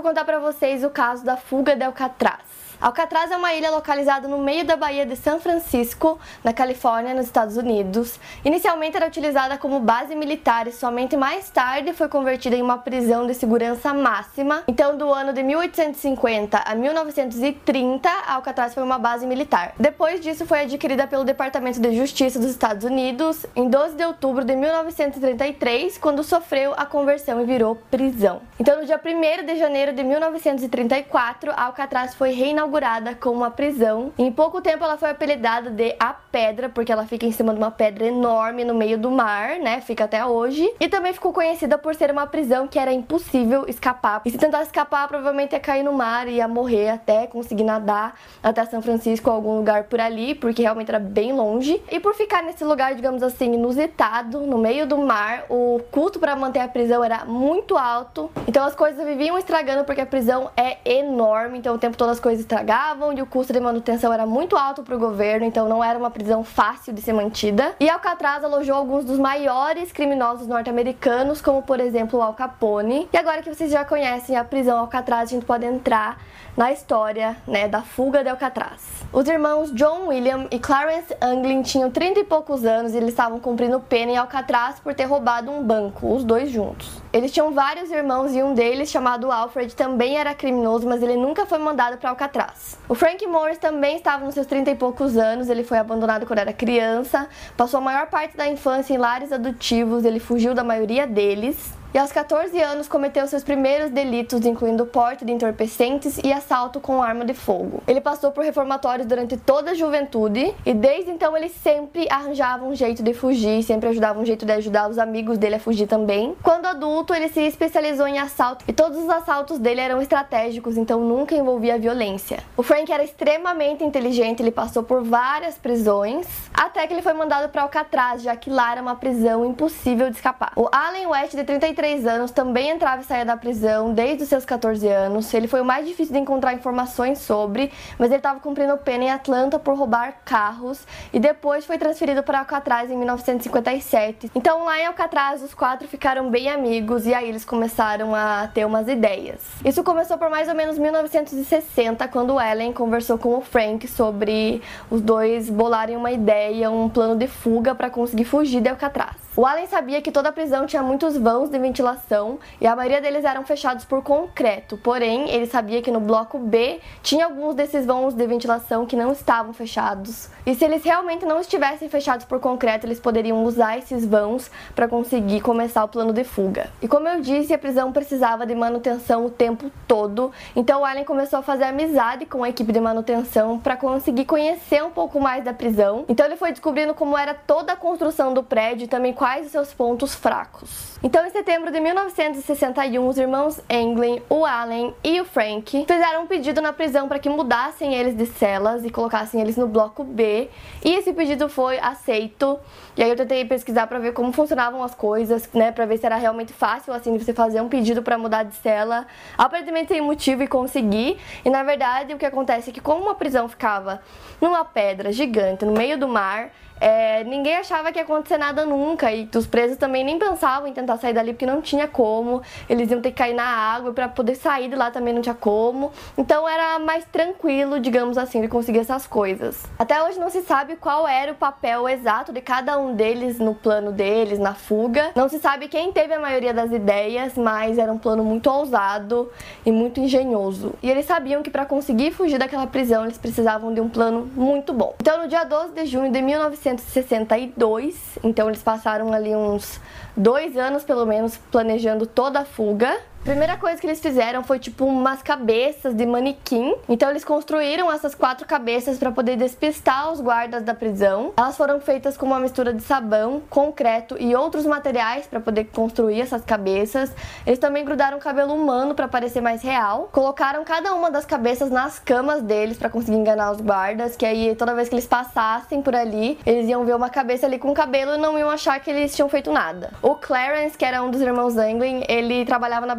[0.00, 2.69] Vou contar para vocês o caso da fuga de Alcatraz.
[2.80, 7.26] Alcatraz é uma ilha localizada no meio da Baía de São Francisco, na Califórnia, nos
[7.26, 8.18] Estados Unidos.
[8.42, 13.26] Inicialmente era utilizada como base militar e somente mais tarde foi convertida em uma prisão
[13.26, 14.62] de segurança máxima.
[14.66, 19.74] Então, do ano de 1850 a 1930, Alcatraz foi uma base militar.
[19.78, 24.42] Depois disso, foi adquirida pelo Departamento de Justiça dos Estados Unidos em 12 de outubro
[24.42, 28.40] de 1933, quando sofreu a conversão e virou prisão.
[28.58, 34.12] Então, no dia 1 de janeiro de 1934, Alcatraz foi reinaugurada inaugurada com uma prisão.
[34.16, 37.58] Em pouco tempo ela foi apelidada de A Pedra, porque ela fica em cima de
[37.58, 39.80] uma pedra enorme no meio do mar, né?
[39.80, 40.72] Fica até hoje.
[40.78, 44.22] E também ficou conhecida por ser uma prisão que era impossível escapar.
[44.24, 48.14] E se tentar escapar, provavelmente ia cair no mar e ia morrer até conseguir nadar
[48.40, 51.82] até São Francisco ou algum lugar por ali, porque realmente era bem longe.
[51.90, 56.36] E por ficar nesse lugar, digamos assim, inusitado, no meio do mar, o custo para
[56.36, 58.30] manter a prisão era muito alto.
[58.46, 62.20] Então as coisas viviam estragando porque a prisão é enorme, então o tempo todo as
[62.20, 65.66] coisas estragavam pagavam e o custo de manutenção era muito alto para o governo, então
[65.66, 67.74] não era uma prisão fácil de ser mantida.
[67.80, 73.08] E Alcatraz alojou alguns dos maiores criminosos norte-americanos, como por exemplo o Al Capone.
[73.10, 76.18] E agora que vocês já conhecem a prisão Alcatraz, a gente pode entrar
[76.54, 78.82] na história né, da fuga de Alcatraz.
[79.10, 83.40] Os irmãos John William e Clarence Anglin tinham 30 e poucos anos e eles estavam
[83.40, 87.00] cumprindo pena em Alcatraz por ter roubado um banco, os dois juntos.
[87.12, 91.44] Eles tinham vários irmãos e um deles, chamado Alfred, também era criminoso, mas ele nunca
[91.44, 92.78] foi mandado para Alcatraz.
[92.88, 96.38] O Frank Morris também estava nos seus 30 e poucos anos, ele foi abandonado quando
[96.38, 101.04] era criança, passou a maior parte da infância em lares adotivos, ele fugiu da maioria
[101.04, 106.78] deles e aos 14 anos cometeu seus primeiros delitos, incluindo porte de entorpecentes e assalto
[106.78, 107.82] com arma de fogo.
[107.86, 112.74] Ele passou por reformatórios durante toda a juventude e desde então ele sempre arranjava um
[112.74, 116.36] jeito de fugir, sempre ajudava um jeito de ajudar os amigos dele a fugir também.
[116.42, 121.00] Quando adulto, ele se especializou em assalto e todos os assaltos dele eram estratégicos, então
[121.00, 122.38] nunca envolvia violência.
[122.56, 127.48] O Frank era extremamente inteligente, ele passou por várias prisões, até que ele foi mandado
[127.48, 130.52] para Alcatraz, já que lá era uma prisão impossível de escapar.
[130.54, 134.28] O Allen West, de 33 23 anos, também entrava e saía da prisão desde os
[134.28, 135.32] seus 14 anos.
[135.32, 139.10] Ele foi o mais difícil de encontrar informações sobre, mas ele estava cumprindo pena em
[139.10, 144.30] Atlanta por roubar carros e depois foi transferido para Alcatraz em 1957.
[144.34, 148.66] Então lá em Alcatraz os quatro ficaram bem amigos e aí eles começaram a ter
[148.66, 149.40] umas ideias.
[149.64, 155.00] Isso começou por mais ou menos 1960, quando Ellen conversou com o Frank sobre os
[155.00, 159.19] dois bolarem uma ideia, um plano de fuga para conseguir fugir de Alcatraz.
[159.36, 163.00] O Allen sabia que toda a prisão tinha muitos vãos de ventilação e a maioria
[163.00, 167.86] deles eram fechados por concreto, porém ele sabia que no bloco B tinha alguns desses
[167.86, 170.28] vãos de ventilação que não estavam fechados.
[170.44, 174.88] E se eles realmente não estivessem fechados por concreto, eles poderiam usar esses vãos para
[174.88, 176.68] conseguir começar o plano de fuga.
[176.82, 181.04] E como eu disse, a prisão precisava de manutenção o tempo todo, então o Allen
[181.04, 185.44] começou a fazer amizade com a equipe de manutenção para conseguir conhecer um pouco mais
[185.44, 186.04] da prisão.
[186.08, 189.52] Então ele foi descobrindo como era toda a construção do prédio e também quais os
[189.52, 190.98] seus pontos fracos.
[191.02, 196.26] Então, em setembro de 1961, os irmãos Anglin, o Allen e o Frank fizeram um
[196.26, 200.48] pedido na prisão para que mudassem eles de celas e colocassem eles no bloco B.
[200.82, 202.58] E esse pedido foi aceito.
[202.96, 206.06] E aí eu tentei pesquisar para ver como funcionavam as coisas, né, para ver se
[206.06, 209.06] era realmente fácil assim de você fazer um pedido para mudar de cela.
[209.36, 211.18] Aparentemente tem motivo e consegui.
[211.44, 214.00] E na verdade, o que acontece é que como uma prisão ficava
[214.40, 219.12] numa pedra gigante no meio do mar, é, ninguém achava que ia acontecer nada nunca
[219.12, 222.90] e os presos também nem pensavam em tentar sair dali porque não tinha como, eles
[222.90, 225.92] iam ter que cair na água para poder sair de lá também não tinha como.
[226.16, 229.62] Então era mais tranquilo, digamos assim, de conseguir essas coisas.
[229.78, 233.54] Até hoje não se sabe qual era o papel exato de cada um deles no
[233.54, 235.10] plano deles, na fuga.
[235.14, 239.30] Não se sabe quem teve a maioria das ideias, mas era um plano muito ousado
[239.66, 240.74] e muito engenhoso.
[240.82, 244.72] E eles sabiam que para conseguir fugir daquela prisão eles precisavam de um plano muito
[244.72, 244.94] bom.
[245.00, 249.80] Então no dia 12 de junho de 1900 1962, então eles passaram ali uns
[250.16, 252.98] dois anos pelo menos planejando toda a fuga.
[253.22, 256.74] Primeira coisa que eles fizeram foi tipo umas cabeças de manequim.
[256.88, 261.34] Então eles construíram essas quatro cabeças para poder despistar os guardas da prisão.
[261.36, 266.22] Elas foram feitas com uma mistura de sabão, concreto e outros materiais para poder construir
[266.22, 267.12] essas cabeças.
[267.46, 270.08] Eles também grudaram cabelo humano para parecer mais real.
[270.10, 274.56] Colocaram cada uma das cabeças nas camas deles para conseguir enganar os guardas, que aí
[274.56, 278.14] toda vez que eles passassem por ali, eles iam ver uma cabeça ali com cabelo
[278.14, 279.92] e não iam achar que eles tinham feito nada.
[280.00, 282.94] O Clarence, que era um dos irmãos Anglin, ele trabalhava na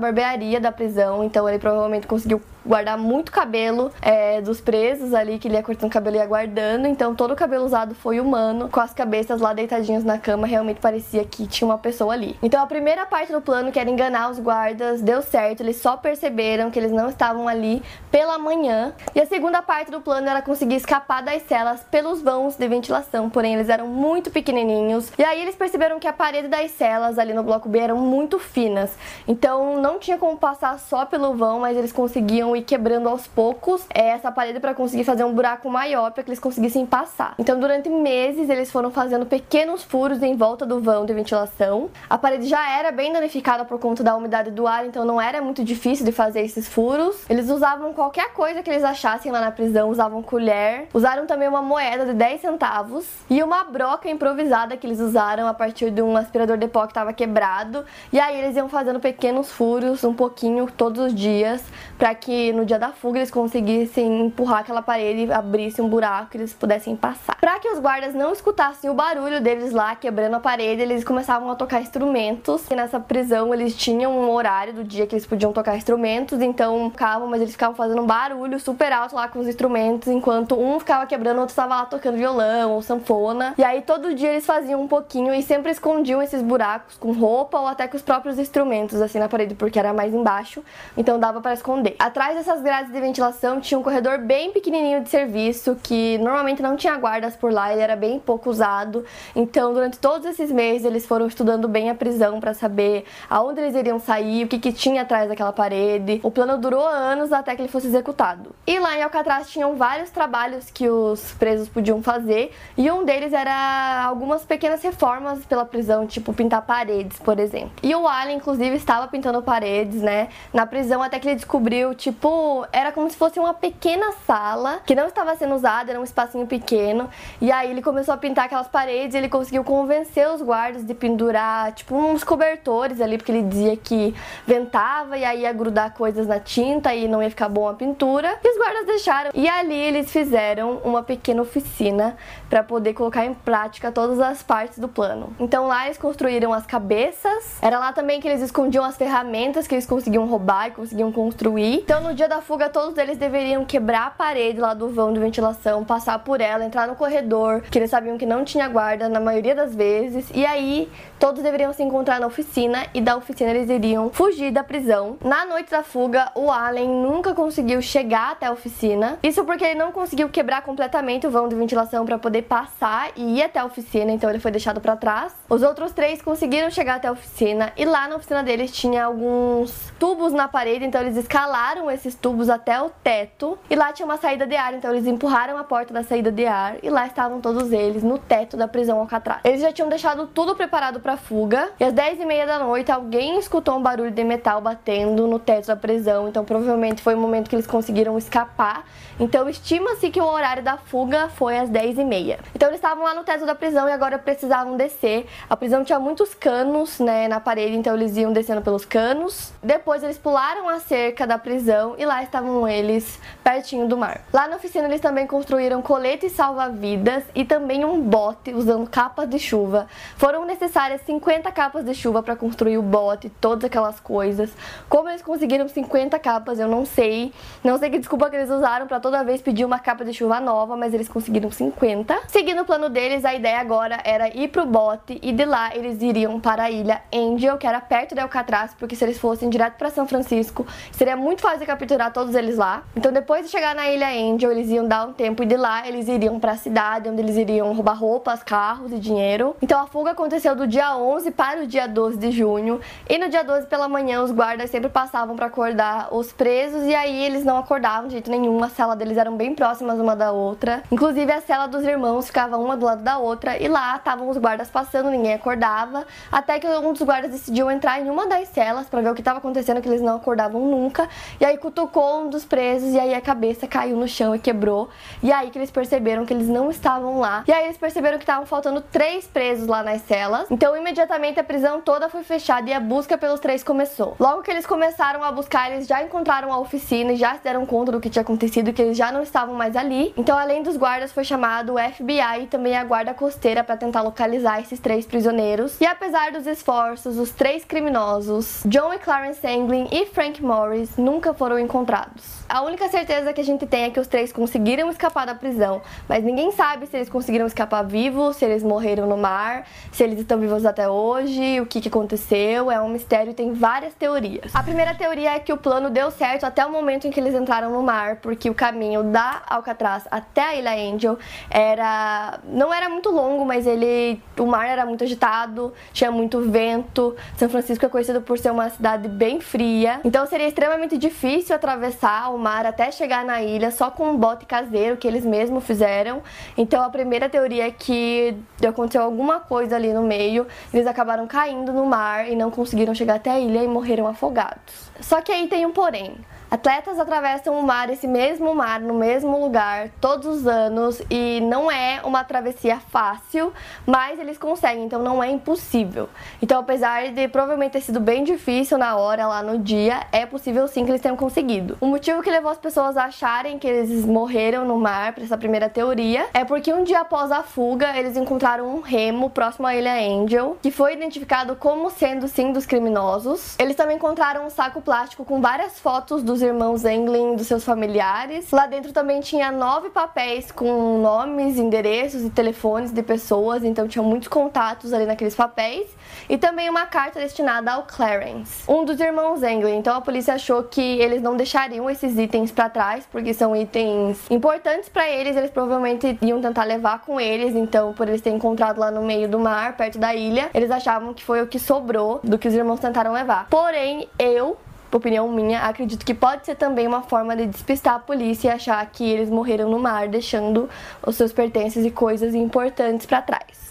[0.59, 5.55] da prisão, então ele provavelmente conseguiu guardar muito cabelo é, dos presos ali, que ele
[5.55, 6.87] ia cortando o cabelo e ia guardando.
[6.87, 10.79] Então todo o cabelo usado foi humano, com as cabeças lá deitadinhas na cama, realmente
[10.79, 12.37] parecia que tinha uma pessoa ali.
[12.41, 15.97] Então a primeira parte do plano, que era enganar os guardas, deu certo, eles só
[15.97, 17.81] perceberam que eles não estavam ali
[18.11, 18.93] pela manhã.
[19.15, 23.29] E a segunda parte do plano era conseguir escapar das celas pelos vãos de ventilação,
[23.29, 25.11] porém eles eram muito pequenininhos.
[25.17, 28.39] E aí eles perceberam que a parede das celas ali no bloco B eram muito
[28.39, 28.91] finas.
[29.27, 33.86] Então não tinha como passar só pelo vão, mas eles conseguiam ir quebrando aos poucos
[33.89, 37.36] essa parede para conseguir fazer um buraco maior para que eles conseguissem passar.
[37.38, 41.89] Então, durante meses, eles foram fazendo pequenos furos em volta do vão de ventilação.
[42.09, 45.42] A parede já era bem danificada por conta da umidade do ar, então não era
[45.42, 47.24] muito difícil de fazer esses furos.
[47.30, 51.62] Eles usavam qualquer coisa que eles achassem lá na prisão, usavam colher, usaram também uma
[51.62, 56.18] moeda de 10 centavos e uma broca improvisada que eles usaram a partir de um
[56.18, 57.86] aspirador de pó que estava quebrado.
[58.12, 61.63] E aí eles iam fazendo pequenos furos um pouquinho todos os dias
[61.98, 66.31] para que no dia da fuga eles conseguissem empurrar aquela parede e abrisse um buraco
[66.31, 67.38] que eles pudessem passar.
[67.39, 71.49] Para que os guardas não escutassem o barulho deles lá quebrando a parede, eles começavam
[71.51, 72.69] a tocar instrumentos.
[72.69, 76.89] E nessa prisão eles tinham um horário do dia que eles podiam tocar instrumentos, então
[76.89, 80.79] ficavam, mas eles ficavam fazendo um barulho super alto lá com os instrumentos, enquanto um
[80.79, 83.53] ficava quebrando, o outro estava lá tocando violão ou sanfona.
[83.57, 87.59] E aí todo dia eles faziam um pouquinho e sempre escondiam esses buracos com roupa
[87.59, 90.63] ou até com os próprios instrumentos assim na parede, porque era mais embaixo,
[90.95, 91.95] então dava para esconder.
[91.99, 96.61] Atrás Atrás dessas grades de ventilação tinha um corredor bem pequenininho de serviço que normalmente
[96.61, 99.03] não tinha guardas por lá, ele era bem pouco usado.
[99.35, 103.75] Então, durante todos esses meses, eles foram estudando bem a prisão para saber aonde eles
[103.75, 106.21] iriam sair, o que, que tinha atrás daquela parede.
[106.23, 108.55] O plano durou anos até que ele fosse executado.
[108.65, 113.33] E lá em Alcatraz tinham vários trabalhos que os presos podiam fazer, e um deles
[113.33, 117.73] era algumas pequenas reformas pela prisão, tipo pintar paredes, por exemplo.
[117.83, 122.20] E o Allen, inclusive, estava pintando paredes, né, na prisão até que ele descobriu, tipo,
[122.21, 126.03] tipo, era como se fosse uma pequena sala que não estava sendo usada, era um
[126.03, 127.09] espacinho pequeno.
[127.41, 130.94] E aí ele começou a pintar aquelas paredes e ele conseguiu convencer os guardas de
[130.94, 134.13] pendurar, tipo, uns cobertores ali, porque ele dizia que
[134.45, 138.38] ventava e aí ia grudar coisas na tinta e não ia ficar bom a pintura.
[138.44, 139.31] E os guardas deixaram.
[139.33, 142.15] E ali eles fizeram uma pequena oficina
[142.47, 145.33] para poder colocar em prática todas as partes do plano.
[145.39, 147.57] Então lá eles construíram as cabeças.
[147.63, 151.81] Era lá também que eles escondiam as ferramentas que eles conseguiam roubar e conseguiam construir.
[151.83, 155.19] Então no dia da fuga, todos eles deveriam quebrar a parede lá do vão de
[155.19, 159.21] ventilação, passar por ela, entrar no corredor, que eles sabiam que não tinha guarda na
[159.21, 163.69] maioria das vezes, e aí todos deveriam se encontrar na oficina e da oficina eles
[163.69, 165.15] iriam fugir da prisão.
[165.23, 169.17] Na noite da fuga, o Allen nunca conseguiu chegar até a oficina.
[169.23, 173.37] Isso porque ele não conseguiu quebrar completamente o vão de ventilação para poder passar e
[173.37, 175.33] ir até a oficina, então ele foi deixado para trás.
[175.49, 179.93] Os outros três conseguiram chegar até a oficina e lá na oficina deles tinha alguns
[179.97, 184.18] tubos na parede, então eles escalaram esses tubos até o teto e lá tinha uma
[184.18, 187.39] saída de ar, então eles empurraram a porta da saída de ar e lá estavam
[187.39, 189.42] todos eles no teto da prisão Alcatraz.
[189.44, 192.92] Eles já tinham deixado tudo preparado para fuga e às 10 e meia da noite
[192.92, 197.18] alguém escutou um barulho de metal batendo no teto da prisão, então provavelmente foi o
[197.18, 198.86] momento que eles conseguiram escapar.
[199.19, 202.39] Então estima-se que o horário da fuga foi às 10 e meia.
[202.55, 205.27] Então eles estavam lá no teto da prisão e agora precisavam descer.
[205.48, 209.53] A prisão tinha muitos canos né, na parede, então eles iam descendo pelos canos.
[209.62, 214.21] Depois eles pularam a cerca da prisão e lá estavam eles, pertinho do mar.
[214.31, 219.39] Lá na oficina eles também construíram coletes salva-vidas e também um bote usando capas de
[219.39, 219.88] chuva.
[220.17, 224.51] Foram necessárias 50 capas de chuva para construir o bote, todas aquelas coisas.
[224.88, 227.33] Como eles conseguiram 50 capas, eu não sei.
[227.63, 230.39] Não sei que desculpa que eles usaram para toda vez pedir uma capa de chuva
[230.39, 232.17] nova, mas eles conseguiram 50.
[232.27, 236.01] Seguindo o plano deles, a ideia agora era ir pro bote e de lá eles
[236.01, 239.75] iriam para a ilha Angel, que era perto de Alcatraz, porque se eles fossem direto
[239.75, 242.83] para São Francisco, seria muito fácil capturar todos eles lá.
[242.95, 245.87] Então, depois de chegar na Ilha Angel, eles iam dar um tempo e de lá
[245.87, 249.55] eles iriam para a cidade, onde eles iriam roubar roupas, carros e dinheiro.
[249.61, 252.79] Então, a fuga aconteceu do dia 11 para o dia 12 de junho.
[253.09, 256.93] E no dia 12 pela manhã, os guardas sempre passavam para acordar os presos e
[256.93, 258.61] aí eles não acordavam de jeito nenhum.
[258.63, 260.83] A cela deles eram bem próximas uma da outra.
[260.91, 264.37] Inclusive, a cela dos irmãos ficava uma do lado da outra e lá estavam os
[264.37, 266.05] guardas passando, ninguém acordava.
[266.31, 269.21] Até que um dos guardas decidiu entrar em uma das celas para ver o que
[269.21, 271.07] estava acontecendo, que eles não acordavam nunca.
[271.39, 274.89] E aí cutucou um dos presos e aí a cabeça caiu no chão e quebrou.
[275.22, 277.44] E aí que eles perceberam que eles não estavam lá.
[277.48, 280.48] E aí eles perceberam que estavam faltando três presos lá nas celas.
[280.50, 284.15] Então imediatamente a prisão toda foi fechada e a busca pelos três começou.
[284.20, 287.65] Logo que eles começaram a buscar, eles já encontraram a oficina e já se deram
[287.65, 290.13] conta do que tinha acontecido, que eles já não estavam mais ali.
[290.18, 294.01] Então além dos guardas foi chamado o FBI e também a guarda costeira para tentar
[294.01, 295.80] localizar esses três prisioneiros.
[295.80, 301.34] E apesar dos esforços, os três criminosos, John e Clarence Anglin e Frank Morris, nunca
[301.34, 302.41] foram encontrados.
[302.48, 305.81] A única certeza que a gente tem é que os três conseguiram escapar da prisão,
[306.08, 310.20] mas ninguém sabe se eles conseguiram escapar vivos, se eles morreram no mar, se eles
[310.20, 312.70] estão vivos até hoje, o que, que aconteceu.
[312.70, 314.53] É um mistério, tem várias teorias.
[314.53, 317.34] A primeira teoria é que o plano deu certo até o momento em que eles
[317.34, 321.17] entraram no mar, porque o caminho da Alcatraz até a Ilha Angel
[321.50, 327.15] era não era muito longo, mas ele o mar era muito agitado, tinha muito vento.
[327.38, 332.33] São Francisco é conhecido por ser uma cidade bem fria, então seria extremamente difícil atravessar
[332.33, 336.21] o mar até chegar na ilha só com um bote caseiro que eles mesmos fizeram.
[336.57, 338.36] Então a primeira teoria é que
[338.67, 343.15] aconteceu alguma coisa ali no meio, eles acabaram caindo no mar e não conseguiram chegar
[343.15, 344.91] até a ilha e morreram afogados.
[345.00, 346.15] Só que aí tem um porém.
[346.51, 351.72] Atletas atravessam o mar, esse mesmo mar, no mesmo lugar, todos os anos e não
[351.72, 353.53] é uma travessia fácil,
[353.88, 356.10] mas eles conseguem, então não é impossível.
[356.41, 360.67] Então, apesar de provavelmente ter sido bem difícil na hora, lá no dia, é possível
[360.67, 361.77] sim que eles tenham conseguido.
[361.79, 365.38] O motivo que levou as pessoas a acharem que eles morreram no mar, para essa
[365.38, 369.74] primeira teoria, é porque um dia após a fuga, eles encontraram um remo próximo à
[369.74, 373.55] ilha Angel, que foi identificado como sendo sim dos criminosos.
[373.58, 378.51] Eles também encontraram um saco plástico com várias fotos dos irmãos Englin, dos seus familiares.
[378.51, 384.03] Lá dentro também tinha nove papéis com nomes, endereços e telefones de pessoas, então tinha
[384.03, 385.88] muitos contatos ali naqueles papéis.
[386.29, 389.77] E também uma carta destinada ao Clarence, um dos irmãos Englin.
[389.77, 394.19] Então a polícia achou que eles não deixariam esses itens para trás, porque são itens
[394.29, 398.79] importantes para eles, eles provavelmente iam tentar levar com eles, então por eles terem encontrado
[398.79, 402.19] lá no meio do mar, perto da ilha, eles achavam que foi o que sobrou
[402.24, 403.48] do que os irmãos tentaram levar.
[403.50, 404.57] Porém, eu
[404.98, 408.86] opinião minha, acredito que pode ser também uma forma de despistar a polícia e achar
[408.91, 410.69] que eles morreram no mar, deixando
[411.05, 413.70] os seus pertences e coisas importantes para trás.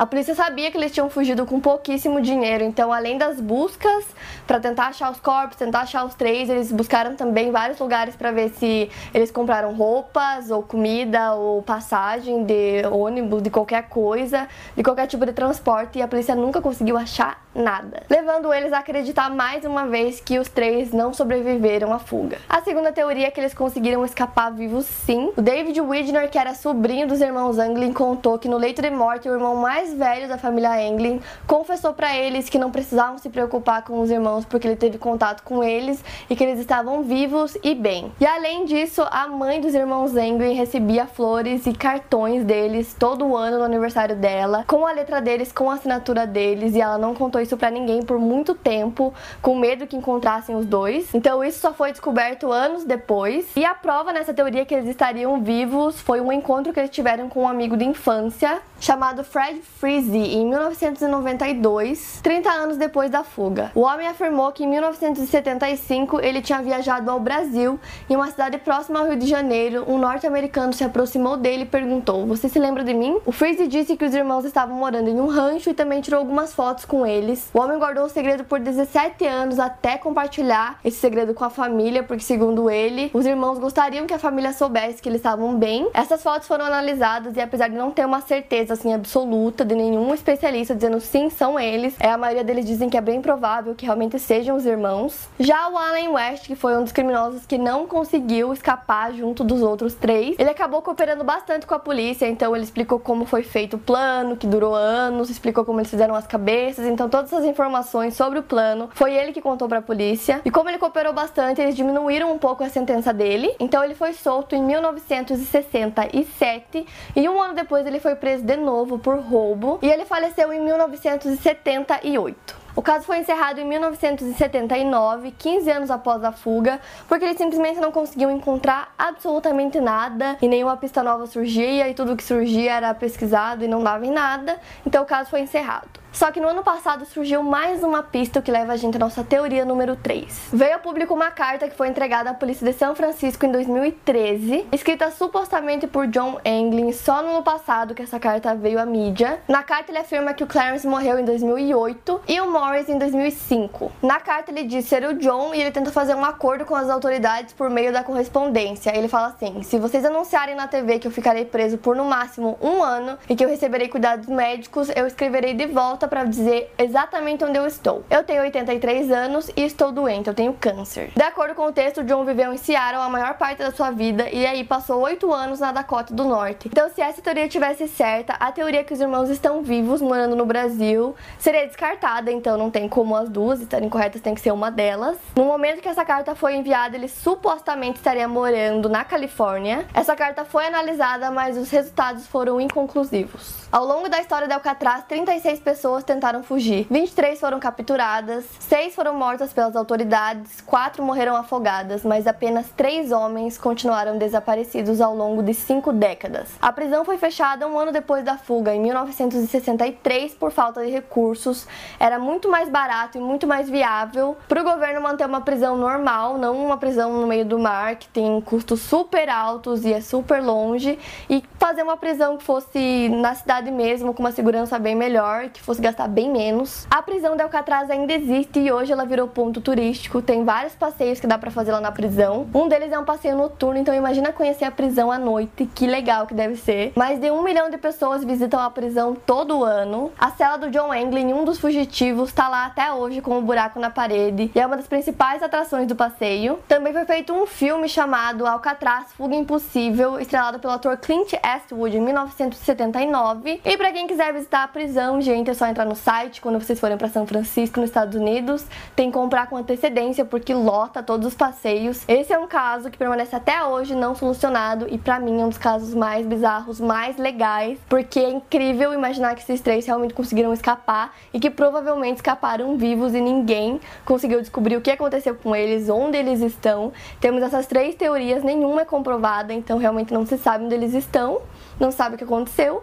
[0.00, 4.06] A polícia sabia que eles tinham fugido com pouquíssimo dinheiro, então além das buscas
[4.46, 8.32] para tentar achar os corpos, tentar achar os três, eles buscaram também vários lugares para
[8.32, 14.82] ver se eles compraram roupas ou comida ou passagem de ônibus, de qualquer coisa, de
[14.82, 19.28] qualquer tipo de transporte e a polícia nunca conseguiu achar nada, levando eles a acreditar
[19.28, 22.38] mais uma vez que os três não sobreviveram à fuga.
[22.48, 25.30] A segunda teoria é que eles conseguiram escapar vivos sim.
[25.36, 29.28] O David Widner, que era sobrinho dos irmãos Anglin, contou que no leito de morte
[29.28, 33.28] o irmão mais mais velho da família Anglin confessou para eles que não precisavam se
[33.28, 37.56] preocupar com os irmãos porque ele teve contato com eles e que eles estavam vivos
[37.62, 38.12] e bem.
[38.20, 43.58] E além disso, a mãe dos irmãos Anglin recebia flores e cartões deles todo ano
[43.58, 47.40] no aniversário dela, com a letra deles, com a assinatura deles, e ela não contou
[47.40, 51.12] isso para ninguém por muito tempo, com medo que encontrassem os dois.
[51.14, 53.46] Então isso só foi descoberto anos depois.
[53.56, 57.28] E a prova nessa teoria que eles estariam vivos foi um encontro que eles tiveram
[57.28, 63.70] com um amigo de infância chamado Fred Freeze em 1992, 30 anos depois da fuga.
[63.74, 67.78] O homem afirmou que em 1975 ele tinha viajado ao Brasil.
[68.08, 72.26] Em uma cidade próxima ao Rio de Janeiro, um norte-americano se aproximou dele e perguntou:
[72.26, 73.18] Você se lembra de mim?
[73.26, 76.54] O Freeze disse que os irmãos estavam morando em um rancho e também tirou algumas
[76.54, 77.50] fotos com eles.
[77.52, 82.02] O homem guardou o segredo por 17 anos até compartilhar esse segredo com a família,
[82.02, 85.88] porque, segundo ele, os irmãos gostariam que a família soubesse que eles estavam bem.
[85.92, 90.12] Essas fotos foram analisadas e, apesar de não ter uma certeza assim absoluta de nenhum
[90.14, 91.94] especialista dizendo sim, são eles.
[92.00, 95.28] É, a maioria deles dizem que é bem provável que realmente sejam os irmãos.
[95.38, 99.62] Já o Allen West, que foi um dos criminosos que não conseguiu escapar junto dos
[99.62, 103.76] outros três, ele acabou cooperando bastante com a polícia, então ele explicou como foi feito
[103.76, 108.14] o plano, que durou anos, explicou como eles fizeram as cabeças, então todas essas informações
[108.14, 110.40] sobre o plano foi ele que contou para a polícia.
[110.44, 114.12] E como ele cooperou bastante, eles diminuíram um pouco a sentença dele, então ele foi
[114.12, 116.86] solto em 1967
[117.16, 120.60] e um ano depois ele foi preso de novo por roubo e ele faleceu em
[120.60, 122.60] 1978.
[122.76, 127.90] O caso foi encerrado em 1979, 15 anos após a fuga, porque eles simplesmente não
[127.90, 133.64] conseguiam encontrar absolutamente nada e nenhuma pista nova surgia e tudo que surgia era pesquisado
[133.64, 135.99] e não dava em nada, então o caso foi encerrado.
[136.12, 139.22] Só que no ano passado surgiu mais uma pista que leva a gente à nossa
[139.22, 140.50] teoria número 3.
[140.52, 144.66] Veio a público uma carta que foi entregada à polícia de São Francisco em 2013,
[144.72, 149.40] escrita supostamente por John Anglin, só no ano passado que essa carta veio à mídia.
[149.46, 153.92] Na carta ele afirma que o Clarence morreu em 2008 e o Morris em 2005.
[154.02, 156.90] Na carta ele diz ser o John e ele tenta fazer um acordo com as
[156.90, 158.96] autoridades por meio da correspondência.
[158.96, 162.58] Ele fala assim: se vocês anunciarem na TV que eu ficarei preso por no máximo
[162.60, 167.44] um ano e que eu receberei cuidados médicos, eu escreverei de volta para dizer exatamente
[167.44, 168.04] onde eu estou.
[168.10, 171.10] Eu tenho 83 anos e estou doente, eu tenho câncer.
[171.14, 174.28] De acordo com o texto, John viveu em Seattle a maior parte da sua vida
[174.30, 176.68] e aí passou 8 anos na Dakota do Norte.
[176.68, 180.46] Então, se essa teoria tivesse certa, a teoria que os irmãos estão vivos morando no
[180.46, 184.70] Brasil seria descartada, então não tem como as duas estarem corretas, tem que ser uma
[184.70, 185.16] delas.
[185.36, 189.86] No momento que essa carta foi enviada, ele supostamente estaria morando na Califórnia.
[189.92, 193.68] Essa carta foi analisada, mas os resultados foram inconclusivos.
[193.70, 196.86] Ao longo da história de Alcatraz, 36 pessoas pessoas tentaram fugir.
[196.88, 203.58] 23 foram capturadas, 6 foram mortas pelas autoridades, 4 morreram afogadas, mas apenas 3 homens
[203.58, 206.48] continuaram desaparecidos ao longo de 5 décadas.
[206.62, 211.66] A prisão foi fechada um ano depois da fuga, em 1963, por falta de recursos.
[211.98, 216.38] Era muito mais barato e muito mais viável para o governo manter uma prisão normal,
[216.38, 220.40] não uma prisão no meio do mar, que tem custos super altos e é super
[220.40, 225.48] longe, e fazer uma prisão que fosse na cidade mesmo, com uma segurança bem melhor,
[225.48, 226.86] que fosse gastar bem menos.
[226.90, 230.20] A prisão de Alcatraz ainda existe e hoje ela virou ponto turístico.
[230.20, 232.46] Tem vários passeios que dá para fazer lá na prisão.
[232.54, 236.26] Um deles é um passeio noturno, então imagina conhecer a prisão à noite, que legal
[236.26, 236.92] que deve ser.
[236.94, 240.12] Mais de um milhão de pessoas visitam a prisão todo ano.
[240.18, 243.80] A cela do John Anglin, um dos fugitivos, está lá até hoje com um buraco
[243.80, 246.58] na parede e é uma das principais atrações do passeio.
[246.68, 252.00] Também foi feito um filme chamado Alcatraz Fuga Impossível, estrelado pelo ator Clint Eastwood em
[252.00, 253.60] 1979.
[253.64, 256.78] E para quem quiser visitar a prisão, gente, é só entrar no site quando vocês
[256.78, 258.66] forem para São Francisco, nos Estados Unidos.
[258.94, 262.02] Tem que comprar com antecedência porque lota todos os passeios.
[262.06, 265.48] Esse é um caso que permanece até hoje não solucionado e para mim é um
[265.48, 270.52] dos casos mais bizarros, mais legais, porque é incrível imaginar que esses três realmente conseguiram
[270.52, 275.88] escapar e que provavelmente escaparam vivos e ninguém conseguiu descobrir o que aconteceu com eles,
[275.88, 276.92] onde eles estão.
[277.20, 281.40] Temos essas três teorias, nenhuma é comprovada, então realmente não se sabe onde eles estão,
[281.78, 282.82] não sabe o que aconteceu